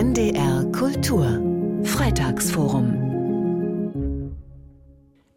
NDR 0.00 0.64
Kultur 0.72 1.42
Freitagsforum 1.84 4.32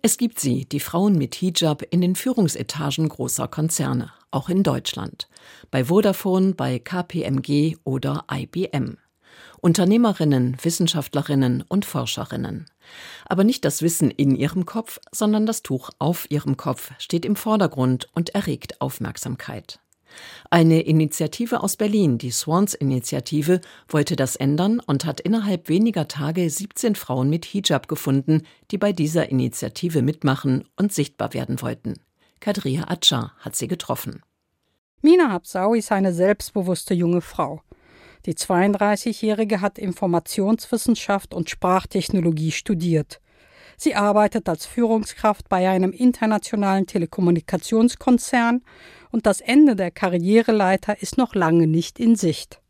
es 0.01 0.17
gibt 0.17 0.39
sie, 0.39 0.63
die 0.63 0.79
Frauen 0.79 1.17
mit 1.17 1.35
Hijab, 1.35 1.83
in 1.89 1.99
den 1.99 2.15
Führungsetagen 2.15 3.09
großer 3.09 3.49
Konzerne, 3.49 4.13
auch 4.31 4.47
in 4.47 4.63
Deutschland. 4.63 5.27
Bei 5.69 5.85
Vodafone, 5.85 6.53
bei 6.53 6.79
KPMG 6.79 7.75
oder 7.83 8.23
IBM. 8.31 8.99
Unternehmerinnen, 9.59 10.55
Wissenschaftlerinnen 10.61 11.65
und 11.67 11.83
Forscherinnen. 11.83 12.67
Aber 13.25 13.43
nicht 13.43 13.65
das 13.65 13.81
Wissen 13.81 14.11
in 14.11 14.33
ihrem 14.33 14.65
Kopf, 14.65 15.01
sondern 15.11 15.45
das 15.45 15.61
Tuch 15.61 15.89
auf 15.99 16.31
ihrem 16.31 16.55
Kopf 16.55 16.91
steht 16.99 17.25
im 17.25 17.35
Vordergrund 17.35 18.07
und 18.13 18.29
erregt 18.29 18.79
Aufmerksamkeit. 18.79 19.81
Eine 20.49 20.81
Initiative 20.81 21.61
aus 21.61 21.77
Berlin, 21.77 22.17
die 22.17 22.31
Swans-Initiative, 22.31 23.61
wollte 23.87 24.15
das 24.15 24.35
ändern 24.35 24.79
und 24.79 25.05
hat 25.05 25.19
innerhalb 25.19 25.69
weniger 25.69 26.07
Tage 26.07 26.49
17 26.49 26.95
Frauen 26.95 27.29
mit 27.29 27.45
Hijab 27.45 27.87
gefunden, 27.87 28.43
die 28.71 28.77
bei 28.77 28.91
dieser 28.91 29.29
Initiative 29.29 30.01
mitmachen 30.01 30.65
und 30.77 30.93
sichtbar 30.93 31.33
werden 31.33 31.61
wollten. 31.61 31.95
Kadria 32.39 32.85
Acha 32.89 33.33
hat 33.39 33.55
sie 33.55 33.67
getroffen. 33.67 34.21
Mina 35.01 35.31
Habsau 35.31 35.73
ist 35.73 35.91
eine 35.91 36.13
selbstbewusste 36.13 36.93
junge 36.93 37.21
Frau. 37.21 37.61
Die 38.25 38.35
32-Jährige 38.35 39.59
hat 39.59 39.77
Informationswissenschaft 39.77 41.33
und 41.33 41.49
Sprachtechnologie 41.49 42.51
studiert. 42.51 43.19
Sie 43.75 43.95
arbeitet 43.95 44.47
als 44.47 44.65
Führungskraft 44.65 45.49
bei 45.49 45.67
einem 45.69 45.91
internationalen 45.91 46.87
Telekommunikationskonzern 46.87 48.63
und 49.13 49.27
das 49.27 49.41
Ende 49.41 49.75
der 49.75 49.91
Karriereleiter 49.91 51.01
ist 51.01 51.19
noch 51.19 51.35
lange 51.35 51.67
nicht 51.67 51.99
in 51.99 52.15
Sicht. 52.15 52.61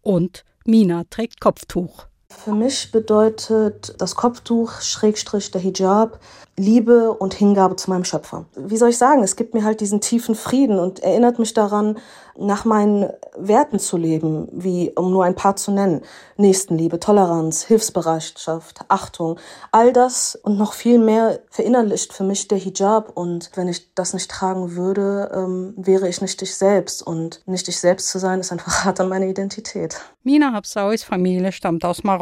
Und 0.00 0.44
Mina 0.64 1.04
trägt 1.10 1.38
Kopftuch. 1.38 2.06
Für 2.44 2.52
mich 2.52 2.90
bedeutet 2.90 3.94
das 3.98 4.16
Kopftuch, 4.16 4.80
Schrägstrich 4.80 5.50
der 5.50 5.60
Hijab, 5.60 6.18
Liebe 6.56 7.12
und 7.12 7.32
Hingabe 7.32 7.76
zu 7.76 7.88
meinem 7.88 8.04
Schöpfer. 8.04 8.44
Wie 8.56 8.76
soll 8.76 8.90
ich 8.90 8.98
sagen, 8.98 9.22
es 9.22 9.36
gibt 9.36 9.54
mir 9.54 9.64
halt 9.64 9.80
diesen 9.80 10.00
tiefen 10.02 10.34
Frieden 10.34 10.78
und 10.78 11.00
erinnert 11.02 11.38
mich 11.38 11.54
daran, 11.54 11.98
nach 12.38 12.64
meinen 12.64 13.10
Werten 13.36 13.78
zu 13.78 13.96
leben, 13.96 14.48
wie, 14.52 14.90
um 14.90 15.10
nur 15.10 15.24
ein 15.24 15.34
paar 15.34 15.56
zu 15.56 15.70
nennen, 15.70 16.02
Nächstenliebe, 16.36 16.98
Toleranz, 16.98 17.62
Hilfsbereitschaft, 17.64 18.80
Achtung, 18.88 19.38
all 19.70 19.92
das 19.92 20.38
und 20.42 20.58
noch 20.58 20.72
viel 20.72 20.98
mehr 20.98 21.40
verinnerlicht 21.50 22.12
für 22.12 22.24
mich 22.24 22.48
der 22.48 22.58
Hijab 22.58 23.16
und 23.16 23.50
wenn 23.54 23.68
ich 23.68 23.94
das 23.94 24.14
nicht 24.14 24.30
tragen 24.30 24.76
würde, 24.76 25.30
ähm, 25.34 25.74
wäre 25.76 26.08
ich 26.08 26.20
nicht 26.20 26.40
ich 26.42 26.54
selbst 26.56 27.02
und 27.02 27.42
nicht 27.46 27.68
ich 27.68 27.78
selbst 27.78 28.08
zu 28.08 28.18
sein, 28.18 28.40
ist 28.40 28.52
einfach 28.52 28.72
hart 28.84 29.00
an 29.00 29.08
meine 29.08 29.28
Identität. 29.28 30.00
Mina 30.22 30.52
Habsauis 30.52 31.02
Familie 31.02 31.52
stammt 31.52 31.84
aus 31.84 32.02
Marokko. 32.02 32.21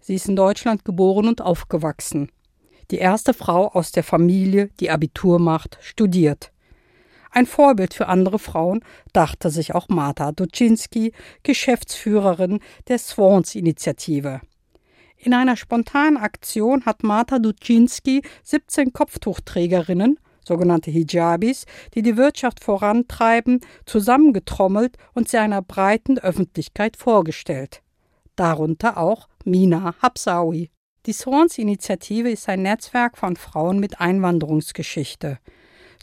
Sie 0.00 0.14
ist 0.14 0.28
in 0.28 0.36
Deutschland 0.36 0.84
geboren 0.84 1.28
und 1.28 1.40
aufgewachsen 1.40 2.30
die 2.90 2.98
erste 2.98 3.34
Frau 3.34 3.68
aus 3.68 3.92
der 3.92 4.04
Familie, 4.04 4.70
die 4.80 4.90
Abitur 4.90 5.38
macht, 5.38 5.78
studiert. 5.80 6.52
Ein 7.30 7.46
Vorbild 7.46 7.94
für 7.94 8.06
andere 8.06 8.38
Frauen 8.38 8.84
dachte 9.12 9.50
sich 9.50 9.74
auch 9.74 9.88
Marta 9.88 10.32
Duczynski, 10.32 11.12
Geschäftsführerin 11.42 12.60
der 12.88 12.98
Swans-Initiative. 12.98 14.40
In 15.16 15.34
einer 15.34 15.56
spontanen 15.56 16.16
Aktion 16.16 16.84
hat 16.84 17.02
Marta 17.02 17.38
Duczynski 17.38 18.22
17 18.44 18.92
Kopftuchträgerinnen, 18.92 20.20
sogenannte 20.46 20.90
Hijabis, 20.90 21.64
die 21.94 22.02
die 22.02 22.16
Wirtschaft 22.16 22.62
vorantreiben, 22.62 23.60
zusammengetrommelt 23.86 24.98
und 25.14 25.28
sie 25.28 25.38
einer 25.38 25.62
breiten 25.62 26.18
Öffentlichkeit 26.18 26.96
vorgestellt. 26.96 27.83
Darunter 28.36 28.98
auch 28.98 29.28
Mina 29.44 29.94
Habsawi. 30.02 30.70
Die 31.06 31.12
Swans-Initiative 31.12 32.30
ist 32.30 32.48
ein 32.48 32.62
Netzwerk 32.62 33.18
von 33.18 33.36
Frauen 33.36 33.78
mit 33.78 34.00
Einwanderungsgeschichte. 34.00 35.38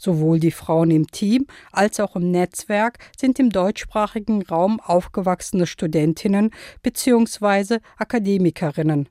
Sowohl 0.00 0.40
die 0.40 0.50
Frauen 0.50 0.90
im 0.90 1.06
Team 1.08 1.46
als 1.70 2.00
auch 2.00 2.16
im 2.16 2.30
Netzwerk 2.30 2.98
sind 3.16 3.38
im 3.38 3.50
deutschsprachigen 3.50 4.42
Raum 4.42 4.80
aufgewachsene 4.80 5.66
Studentinnen 5.66 6.50
bzw. 6.82 7.78
Akademikerinnen. 7.98 9.08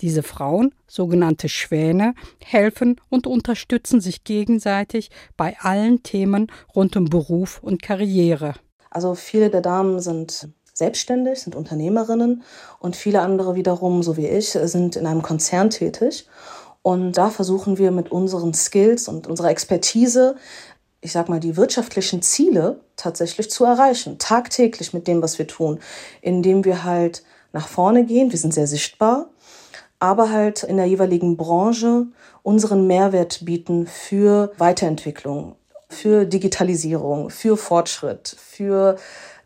Diese 0.00 0.22
Frauen, 0.22 0.74
sogenannte 0.86 1.48
Schwäne, 1.48 2.14
helfen 2.44 3.00
und 3.08 3.26
unterstützen 3.26 4.00
sich 4.00 4.22
gegenseitig 4.22 5.10
bei 5.36 5.56
allen 5.58 6.04
Themen 6.04 6.52
rund 6.74 6.96
um 6.96 7.06
Beruf 7.06 7.60
und 7.62 7.82
Karriere. 7.82 8.54
Also 8.90 9.14
viele 9.14 9.50
der 9.50 9.60
Damen 9.60 9.98
sind 10.00 10.48
selbstständig, 10.78 11.40
sind 11.40 11.54
Unternehmerinnen 11.54 12.42
und 12.78 12.96
viele 12.96 13.20
andere 13.20 13.54
wiederum, 13.54 14.02
so 14.02 14.16
wie 14.16 14.28
ich, 14.28 14.50
sind 14.50 14.96
in 14.96 15.06
einem 15.06 15.22
Konzern 15.22 15.70
tätig. 15.70 16.26
Und 16.82 17.12
da 17.12 17.30
versuchen 17.30 17.76
wir 17.76 17.90
mit 17.90 18.10
unseren 18.10 18.54
Skills 18.54 19.08
und 19.08 19.26
unserer 19.26 19.50
Expertise, 19.50 20.36
ich 21.00 21.12
sag 21.12 21.28
mal, 21.28 21.40
die 21.40 21.56
wirtschaftlichen 21.56 22.22
Ziele 22.22 22.80
tatsächlich 22.96 23.50
zu 23.50 23.64
erreichen, 23.64 24.18
tagtäglich 24.18 24.94
mit 24.94 25.06
dem, 25.06 25.20
was 25.20 25.38
wir 25.38 25.46
tun, 25.46 25.80
indem 26.22 26.64
wir 26.64 26.84
halt 26.84 27.24
nach 27.52 27.68
vorne 27.68 28.04
gehen. 28.04 28.30
Wir 28.30 28.38
sind 28.38 28.54
sehr 28.54 28.66
sichtbar, 28.66 29.30
aber 29.98 30.30
halt 30.30 30.62
in 30.62 30.76
der 30.76 30.86
jeweiligen 30.86 31.36
Branche 31.36 32.06
unseren 32.42 32.86
Mehrwert 32.86 33.44
bieten 33.44 33.86
für 33.86 34.52
Weiterentwicklung, 34.58 35.56
für 35.90 36.24
Digitalisierung, 36.24 37.30
für 37.30 37.56
Fortschritt, 37.56 38.36
für 38.38 38.96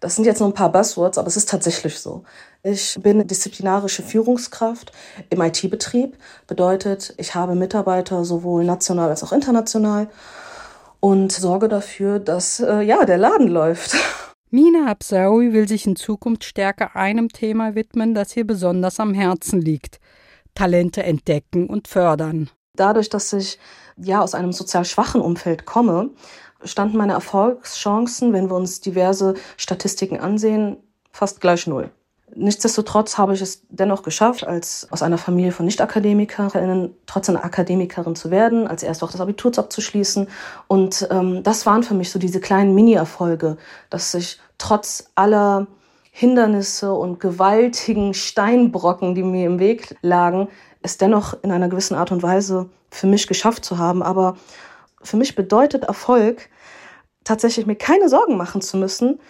das 0.03 0.17
sind 0.17 0.25
jetzt 0.25 0.41
nur 0.41 0.49
ein 0.49 0.55
paar 0.55 0.73
Buzzwords, 0.73 1.17
aber 1.17 1.29
es 1.29 1.37
ist 1.37 1.49
tatsächlich 1.49 2.01
so. 2.01 2.25
Ich 2.65 2.99
bin 3.01 3.25
disziplinarische 3.25 4.03
Führungskraft 4.03 4.91
im 5.31 5.41
IT-Betrieb. 5.41 6.17
Bedeutet, 6.49 7.15
ich 7.19 7.37
habe 7.37 7.55
Mitarbeiter 7.55 8.25
sowohl 8.25 8.65
national 8.65 9.11
als 9.11 9.23
auch 9.23 9.31
international 9.31 10.09
und 10.99 11.31
sorge 11.31 11.69
dafür, 11.69 12.19
dass 12.19 12.59
äh, 12.59 12.81
ja 12.81 13.05
der 13.05 13.19
Laden 13.19 13.47
läuft. 13.47 13.97
Mina 14.51 14.91
Absaoui 14.91 15.53
will 15.53 15.69
sich 15.69 15.87
in 15.87 15.95
Zukunft 15.95 16.43
stärker 16.43 16.97
einem 16.97 17.29
Thema 17.29 17.77
widmen, 17.77 18.13
das 18.13 18.37
ihr 18.37 18.47
besonders 18.47 18.99
am 18.99 19.15
Herzen 19.15 19.61
liegt. 19.61 20.01
Talente 20.55 21.05
entdecken 21.05 21.69
und 21.69 21.87
fördern. 21.87 22.51
Dadurch, 22.75 23.11
dass 23.11 23.33
ich 23.33 23.59
ja 23.97 24.23
aus 24.23 24.35
einem 24.35 24.53
sozial 24.53 24.85
schwachen 24.85 25.21
Umfeld 25.21 25.67
komme, 25.67 26.11
standen 26.65 26.97
meine 26.97 27.13
Erfolgschancen, 27.13 28.33
wenn 28.33 28.49
wir 28.49 28.57
uns 28.57 28.81
diverse 28.81 29.35
Statistiken 29.57 30.19
ansehen, 30.19 30.79
fast 31.11 31.41
gleich 31.41 31.67
null. 31.67 31.91
Nichtsdestotrotz 32.35 33.19
habe 33.19 33.35
ich 33.35 33.43
es 33.43 33.67
dennoch 33.69 34.03
geschafft, 34.03 34.47
als 34.47 34.89
aus 34.91 35.03
einer 35.03 35.19
Familie 35.19 35.53
von 35.53 35.67
Nicht-Akademikerinnen 35.67 36.97
trotzdem 37.05 37.37
Akademikerin 37.37 38.17
zu 38.17 38.31
werden, 38.31 38.67
als 38.67 38.83
erst 38.83 39.03
auch 39.05 39.11
das 39.13 39.21
Abitur 39.21 39.53
abzuschließen. 39.55 40.29
Und 40.67 41.07
ähm, 41.11 41.43
das 41.43 41.67
waren 41.67 41.83
für 41.83 41.93
mich 41.93 42.11
so 42.11 42.19
diese 42.19 42.41
kleinen 42.41 42.75
Mini-Erfolge, 42.75 43.59
dass 43.91 44.15
ich 44.15 44.41
trotz 44.57 45.11
aller 45.15 45.67
Hindernisse 46.11 46.95
und 46.95 47.21
gewaltigen 47.21 48.15
Steinbrocken, 48.15 49.15
die 49.15 49.23
mir 49.23 49.47
im 49.47 49.59
Weg 49.59 49.97
lagen, 50.01 50.49
es 50.83 50.99
dennoch 50.99 51.37
in 51.43 51.51
einer 51.51 51.69
gewissen 51.69 51.95
Art 51.95 52.13
und 52.13 52.23
Weise 52.23 52.69
für 52.91 53.07
mich 53.07 53.27
geschafft 53.27 53.65
zu 53.65 53.79
haben. 53.79 54.03
Aber 54.03 54.37
für 55.03 55.17
mich 55.17 55.35
bedeutet 55.35 55.85
Erfolg, 55.85 56.49
tatsächlich 57.25 57.67
mir 57.67 57.77
keine 57.77 58.09
Sorgen 58.09 58.37
machen 58.37 58.61
zu 58.63 58.77
müssen, 58.77 59.21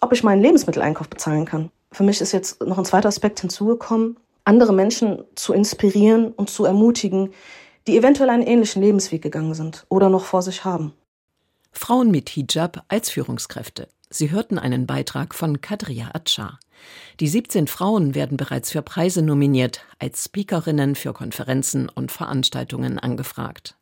ob 0.00 0.12
ich 0.12 0.24
meinen 0.24 0.42
Lebensmitteleinkauf 0.42 1.08
bezahlen 1.08 1.44
kann. 1.44 1.70
Für 1.92 2.02
mich 2.02 2.20
ist 2.20 2.32
jetzt 2.32 2.62
noch 2.62 2.78
ein 2.78 2.84
zweiter 2.84 3.08
Aspekt 3.08 3.40
hinzugekommen, 3.40 4.16
andere 4.44 4.72
Menschen 4.72 5.24
zu 5.34 5.52
inspirieren 5.52 6.32
und 6.32 6.50
zu 6.50 6.64
ermutigen, 6.64 7.32
die 7.86 7.96
eventuell 7.96 8.30
einen 8.30 8.42
ähnlichen 8.42 8.82
Lebensweg 8.82 9.22
gegangen 9.22 9.54
sind 9.54 9.84
oder 9.88 10.08
noch 10.08 10.24
vor 10.24 10.42
sich 10.42 10.64
haben. 10.64 10.92
Frauen 11.72 12.10
mit 12.10 12.28
Hijab 12.30 12.84
als 12.88 13.10
Führungskräfte. 13.10 13.88
Sie 14.12 14.32
hörten 14.32 14.58
einen 14.58 14.86
Beitrag 14.86 15.36
von 15.36 15.60
Kadria 15.60 16.10
Atscha. 16.14 16.58
Die 17.20 17.28
17 17.28 17.68
Frauen 17.68 18.16
werden 18.16 18.36
bereits 18.36 18.72
für 18.72 18.82
Preise 18.82 19.22
nominiert, 19.22 19.84
als 20.00 20.24
Speakerinnen 20.24 20.96
für 20.96 21.12
Konferenzen 21.12 21.88
und 21.88 22.10
Veranstaltungen 22.10 22.98
angefragt. 22.98 23.76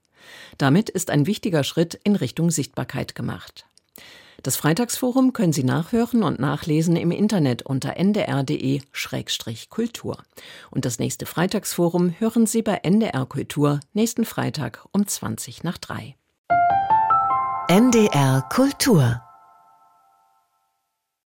Damit 0.59 0.91
ist 0.91 1.11
ein 1.11 1.27
wichtiger 1.27 1.65
Schritt 1.65 1.99
in 2.05 2.15
Richtung 2.15 2.51
Sichtbarkeit 2.51 3.15
gemacht. 3.15 3.65
Das 4.43 4.57
Freitagsforum 4.57 5.33
können 5.33 5.55
Sie 5.55 5.65
nachhören 5.65 6.23
und 6.23 6.39
nachlesen 6.39 6.97
im 6.97 7.11
Internet 7.11 7.63
unter 7.63 7.97
ndr.de-kultur. 7.97 10.19
Und 10.71 10.85
das 10.85 10.99
nächste 10.99 11.25
Freitagsforum 11.25 12.15
hören 12.19 12.47
Sie 12.47 12.61
bei 12.63 12.81
NDR 12.83 13.25
Kultur 13.25 13.81
nächsten 13.95 14.27
Freitag 14.27 14.85
um 14.93 15.07
20 15.07 15.65
nach 15.65 15.79
3. 15.79 16.15
NDR 17.69 18.47
Kultur 18.51 19.23